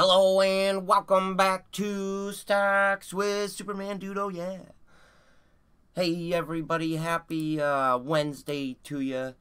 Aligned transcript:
Hello 0.00 0.40
and 0.40 0.86
welcome 0.86 1.36
back 1.36 1.72
to 1.72 2.30
Stocks 2.30 3.12
with 3.12 3.50
Superman 3.50 3.98
Dude. 3.98 4.16
Oh 4.16 4.28
yeah. 4.28 4.58
Hey 5.92 6.32
everybody, 6.32 6.94
happy 6.94 7.60
uh, 7.60 7.98
Wednesday 7.98 8.76
to 8.84 9.00
you. 9.00 9.34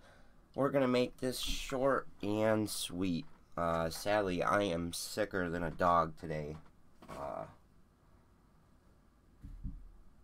We're 0.56 0.72
gonna 0.72 0.88
make 0.88 1.18
this 1.18 1.38
short 1.38 2.08
and 2.24 2.68
sweet. 2.68 3.28
Uh, 3.56 3.92
sadly, 3.92 4.42
I 4.42 4.64
am 4.64 4.94
sicker 4.94 5.48
than 5.48 5.62
a 5.62 5.70
dog 5.70 6.18
today. 6.20 6.58
Uh, 7.08 7.44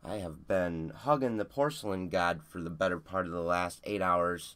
I 0.03 0.15
have 0.15 0.47
been 0.47 0.93
hugging 0.95 1.37
the 1.37 1.45
porcelain 1.45 2.09
god 2.09 2.41
for 2.43 2.59
the 2.59 2.71
better 2.71 2.97
part 2.97 3.27
of 3.27 3.33
the 3.33 3.43
last 3.43 3.81
eight 3.83 4.01
hours. 4.01 4.55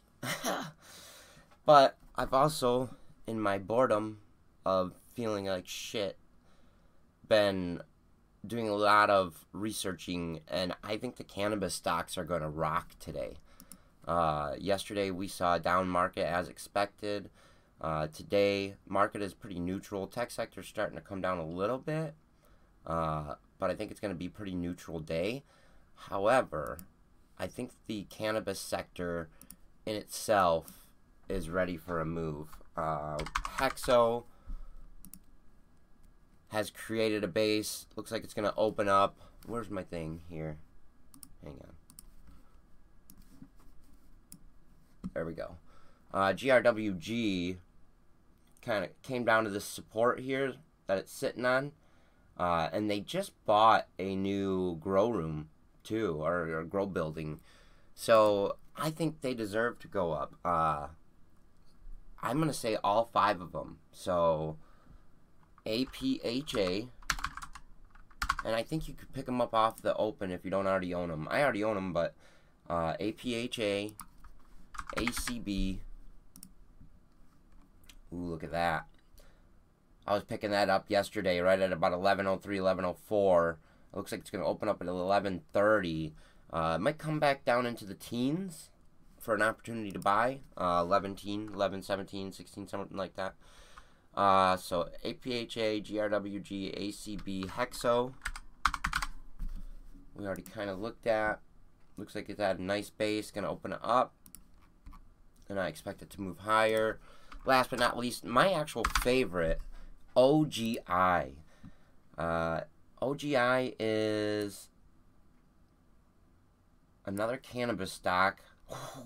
but 1.64 1.96
I've 2.16 2.34
also, 2.34 2.96
in 3.28 3.38
my 3.38 3.58
boredom 3.58 4.18
of 4.66 4.94
feeling 5.18 5.46
like 5.46 5.66
shit, 5.66 6.16
been 7.28 7.82
doing 8.46 8.68
a 8.68 8.74
lot 8.74 9.10
of 9.10 9.44
researching, 9.52 10.38
and 10.46 10.72
I 10.84 10.96
think 10.96 11.16
the 11.16 11.24
cannabis 11.24 11.74
stocks 11.74 12.16
are 12.16 12.22
going 12.22 12.42
to 12.42 12.48
rock 12.48 12.90
today. 13.00 13.38
Uh, 14.06 14.54
yesterday 14.60 15.10
we 15.10 15.26
saw 15.26 15.56
a 15.56 15.58
down 15.58 15.88
market 15.88 16.24
as 16.24 16.48
expected. 16.48 17.30
Uh, 17.80 18.06
today 18.06 18.76
market 18.86 19.20
is 19.20 19.34
pretty 19.34 19.58
neutral. 19.58 20.06
Tech 20.06 20.30
sector 20.30 20.60
is 20.60 20.68
starting 20.68 20.94
to 20.94 21.02
come 21.02 21.20
down 21.20 21.38
a 21.38 21.44
little 21.44 21.78
bit, 21.78 22.14
uh, 22.86 23.34
but 23.58 23.70
I 23.70 23.74
think 23.74 23.90
it's 23.90 23.98
going 23.98 24.14
to 24.14 24.18
be 24.18 24.28
pretty 24.28 24.54
neutral 24.54 25.00
day. 25.00 25.42
However, 25.96 26.78
I 27.40 27.48
think 27.48 27.72
the 27.88 28.06
cannabis 28.08 28.60
sector 28.60 29.30
in 29.84 29.96
itself 29.96 30.86
is 31.28 31.50
ready 31.50 31.76
for 31.76 31.98
a 31.98 32.06
move. 32.06 32.50
Uh, 32.76 33.18
Hexo 33.58 34.22
has 36.48 36.70
created 36.70 37.24
a 37.24 37.28
base. 37.28 37.86
Looks 37.96 38.10
like 38.10 38.24
it's 38.24 38.34
going 38.34 38.48
to 38.48 38.56
open 38.56 38.88
up. 38.88 39.18
Where's 39.46 39.70
my 39.70 39.82
thing 39.82 40.20
here? 40.28 40.56
Hang 41.42 41.60
on. 41.64 41.72
There 45.14 45.24
we 45.24 45.32
go. 45.32 45.56
Uh, 46.12 46.32
GRWG 46.32 47.56
kind 48.62 48.84
of 48.84 49.02
came 49.02 49.24
down 49.24 49.44
to 49.44 49.50
the 49.50 49.60
support 49.60 50.20
here 50.20 50.54
that 50.86 50.98
it's 50.98 51.12
sitting 51.12 51.44
on. 51.44 51.72
Uh, 52.36 52.68
and 52.72 52.90
they 52.90 53.00
just 53.00 53.32
bought 53.44 53.88
a 53.98 54.14
new 54.14 54.76
grow 54.76 55.08
room, 55.08 55.48
too, 55.82 56.18
or, 56.22 56.48
or 56.58 56.64
grow 56.64 56.86
building. 56.86 57.40
So 57.94 58.56
I 58.76 58.90
think 58.90 59.20
they 59.20 59.34
deserve 59.34 59.80
to 59.80 59.88
go 59.88 60.12
up. 60.12 60.34
Uh, 60.44 60.88
I'm 62.22 62.36
going 62.36 62.48
to 62.48 62.54
say 62.54 62.76
all 62.84 63.10
five 63.12 63.40
of 63.40 63.52
them. 63.52 63.78
So 63.90 64.56
APHA. 65.68 66.88
And 68.44 68.54
I 68.54 68.62
think 68.62 68.88
you 68.88 68.94
could 68.94 69.12
pick 69.12 69.26
them 69.26 69.40
up 69.40 69.54
off 69.54 69.82
the 69.82 69.94
open 69.96 70.30
if 70.30 70.44
you 70.44 70.50
don't 70.50 70.66
already 70.66 70.94
own 70.94 71.08
them. 71.08 71.28
I 71.30 71.42
already 71.42 71.64
own 71.64 71.74
them, 71.74 71.92
but 71.92 72.14
uh, 72.68 72.94
APHA, 72.98 73.92
ACB. 74.96 75.78
Ooh, 78.12 78.16
look 78.16 78.42
at 78.42 78.52
that. 78.52 78.86
I 80.06 80.14
was 80.14 80.24
picking 80.24 80.52
that 80.52 80.70
up 80.70 80.86
yesterday, 80.88 81.40
right 81.40 81.60
at 81.60 81.72
about 81.72 81.92
11.03, 81.92 82.40
11.04. 82.42 83.52
It 83.52 83.96
looks 83.96 84.12
like 84.12 84.22
it's 84.22 84.30
going 84.30 84.42
to 84.42 84.48
open 84.48 84.68
up 84.68 84.80
at 84.80 84.86
11.30. 84.86 86.12
Uh, 86.50 86.76
it 86.76 86.80
might 86.80 86.96
come 86.96 87.20
back 87.20 87.44
down 87.44 87.66
into 87.66 87.84
the 87.84 87.94
teens 87.94 88.70
for 89.18 89.34
an 89.34 89.42
opportunity 89.42 89.90
to 89.90 89.98
buy. 89.98 90.40
Uh, 90.56 90.82
11, 90.86 91.16
teen, 91.16 91.50
11, 91.52 91.82
17, 91.82 92.32
16, 92.32 92.68
something 92.68 92.96
like 92.96 93.16
that. 93.16 93.34
Uh, 94.18 94.56
so 94.56 94.88
APHA, 95.04 95.80
GRWG, 95.80 96.76
ACB, 96.76 97.46
Hexo. 97.50 98.12
We 100.16 100.26
already 100.26 100.42
kind 100.42 100.68
of 100.68 100.80
looked 100.80 101.06
at. 101.06 101.38
Looks 101.96 102.16
like 102.16 102.28
it's 102.28 102.40
at 102.40 102.58
a 102.58 102.62
nice 102.62 102.90
base. 102.90 103.30
Going 103.30 103.44
to 103.44 103.50
open 103.50 103.74
it 103.74 103.78
up. 103.80 104.12
And 105.48 105.60
I 105.60 105.68
expect 105.68 106.02
it 106.02 106.10
to 106.10 106.20
move 106.20 106.38
higher. 106.38 106.98
Last 107.46 107.70
but 107.70 107.78
not 107.78 107.96
least, 107.96 108.24
my 108.24 108.52
actual 108.52 108.82
favorite, 109.02 109.60
OGI. 110.16 111.34
Uh, 112.18 112.60
OGI 113.00 113.76
is 113.78 114.68
another 117.06 117.36
cannabis 117.36 117.92
stock. 117.92 118.40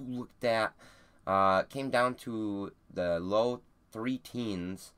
looked 0.01 0.43
at. 0.43 0.73
Uh, 1.27 1.65
came 1.65 1.91
down 1.91 2.15
to 2.15 2.73
the 2.91 3.21
low 3.21 3.61
three 3.93 4.17
teens 4.17 4.95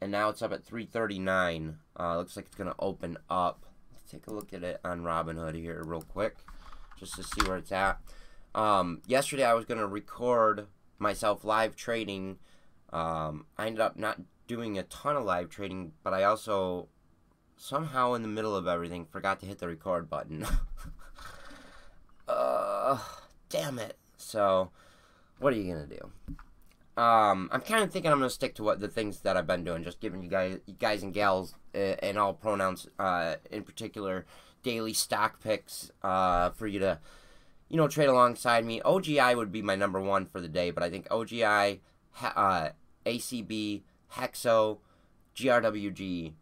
and 0.00 0.10
now 0.10 0.28
it's 0.28 0.42
up 0.42 0.52
at 0.52 0.64
339. 0.64 1.78
Uh, 1.98 2.16
looks 2.16 2.36
like 2.36 2.46
it's 2.46 2.54
going 2.54 2.70
to 2.70 2.76
open 2.78 3.18
up. 3.28 3.66
Let's 3.92 4.10
take 4.10 4.26
a 4.26 4.32
look 4.32 4.52
at 4.52 4.62
it 4.62 4.80
on 4.84 5.02
Robinhood 5.02 5.54
here 5.54 5.82
real 5.84 6.02
quick, 6.02 6.36
just 6.98 7.14
to 7.16 7.22
see 7.22 7.42
where 7.46 7.58
it's 7.58 7.72
at. 7.72 7.98
Um, 8.54 9.02
yesterday 9.06 9.44
I 9.44 9.54
was 9.54 9.64
going 9.64 9.80
to 9.80 9.86
record 9.86 10.66
myself 10.98 11.44
live 11.44 11.76
trading. 11.76 12.38
Um, 12.92 13.46
I 13.58 13.66
ended 13.66 13.80
up 13.80 13.96
not 13.96 14.20
doing 14.46 14.78
a 14.78 14.82
ton 14.84 15.16
of 15.16 15.24
live 15.24 15.50
trading, 15.50 15.92
but 16.02 16.14
I 16.14 16.24
also 16.24 16.88
somehow 17.56 18.14
in 18.14 18.22
the 18.22 18.28
middle 18.28 18.56
of 18.56 18.66
everything 18.66 19.04
forgot 19.04 19.38
to 19.40 19.46
hit 19.46 19.58
the 19.58 19.68
record 19.68 20.08
button. 20.08 20.46
uh, 22.28 22.98
damn 23.48 23.78
it. 23.78 23.96
So, 24.16 24.70
what 25.38 25.52
are 25.52 25.56
you 25.56 25.72
going 25.72 25.88
to 25.88 25.94
do? 25.94 26.10
Um, 27.00 27.48
I'm 27.50 27.62
kind 27.62 27.82
of 27.82 27.90
thinking 27.90 28.12
I'm 28.12 28.18
gonna 28.18 28.28
stick 28.28 28.54
to 28.56 28.62
what 28.62 28.80
the 28.80 28.88
things 28.88 29.20
that 29.20 29.34
I've 29.34 29.46
been 29.46 29.64
doing, 29.64 29.84
just 29.84 30.00
giving 30.00 30.22
you 30.22 30.28
guys, 30.28 30.58
you 30.66 30.74
guys 30.74 31.02
and 31.02 31.14
gals, 31.14 31.54
uh, 31.74 31.96
and 32.02 32.18
all 32.18 32.34
pronouns, 32.34 32.88
uh, 32.98 33.36
in 33.50 33.62
particular, 33.62 34.26
daily 34.62 34.92
stock 34.92 35.40
picks 35.40 35.90
uh, 36.02 36.50
for 36.50 36.66
you 36.66 36.78
to, 36.80 36.98
you 37.70 37.78
know, 37.78 37.88
trade 37.88 38.10
alongside 38.10 38.66
me. 38.66 38.82
OGI 38.84 39.34
would 39.34 39.50
be 39.50 39.62
my 39.62 39.76
number 39.76 39.98
one 39.98 40.26
for 40.26 40.42
the 40.42 40.48
day, 40.48 40.70
but 40.70 40.82
I 40.82 40.90
think 40.90 41.08
OGI, 41.08 41.78
uh, 42.22 42.68
ACB, 43.06 43.80
Hexo, 44.16 44.80
GRWG, 45.34 46.34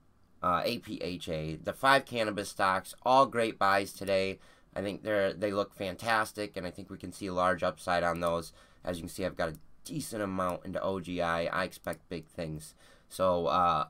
uh, 0.42 0.62
APHA, 0.62 1.64
the 1.64 1.72
five 1.72 2.04
cannabis 2.04 2.48
stocks, 2.48 2.96
all 3.04 3.26
great 3.26 3.60
buys 3.60 3.92
today. 3.92 4.40
I 4.74 4.82
think 4.82 5.04
they're 5.04 5.32
they 5.32 5.52
look 5.52 5.76
fantastic, 5.76 6.56
and 6.56 6.66
I 6.66 6.72
think 6.72 6.90
we 6.90 6.98
can 6.98 7.12
see 7.12 7.28
a 7.28 7.32
large 7.32 7.62
upside 7.62 8.02
on 8.02 8.18
those. 8.18 8.52
As 8.84 8.96
you 8.96 9.02
can 9.04 9.08
see, 9.08 9.24
I've 9.24 9.36
got 9.36 9.50
a 9.50 9.54
decent 9.84 10.22
amount 10.22 10.64
into 10.64 10.80
OGI. 10.80 11.48
I 11.52 11.64
expect 11.64 12.08
big 12.08 12.26
things. 12.26 12.74
So, 13.08 13.46
uh, 13.46 13.86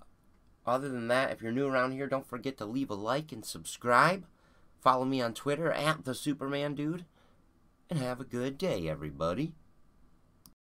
other 0.67 0.89
than 0.89 1.09
that, 1.09 1.33
if 1.33 1.43
you're 1.43 1.53
new 1.53 1.67
around 1.67 1.93
here, 1.93 2.07
don't 2.07 2.29
forget 2.29 2.59
to 2.59 2.67
leave 2.67 2.91
a 2.91 2.95
like 2.95 3.33
and 3.33 3.45
subscribe. 3.45 4.27
Follow 4.81 5.05
me 5.05 5.21
on 5.21 5.35
Twitter 5.35 5.73
at 5.73 6.05
the 6.05 6.15
Superman 6.15 6.75
Dude. 6.75 7.05
And 7.91 7.99
have 8.01 8.21
a 8.21 8.25
good 8.25 8.59
day, 8.59 8.89
everybody. 8.89 9.55